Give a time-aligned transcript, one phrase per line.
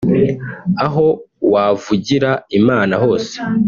[0.85, 1.05] Aho
[1.53, 3.33] wavugira Imana hose